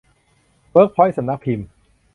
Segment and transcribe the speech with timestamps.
[0.71, 1.67] เวิร์คพอยท์สำนักพิมพ์